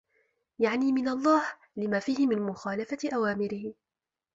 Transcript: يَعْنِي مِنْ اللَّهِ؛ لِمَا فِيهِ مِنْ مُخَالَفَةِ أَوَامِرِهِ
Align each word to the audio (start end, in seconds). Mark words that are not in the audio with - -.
يَعْنِي 0.59 0.91
مِنْ 0.91 1.07
اللَّهِ؛ 1.07 1.41
لِمَا 1.75 1.99
فِيهِ 1.99 2.27
مِنْ 2.27 2.41
مُخَالَفَةِ 2.41 3.09
أَوَامِرِهِ 3.15 3.73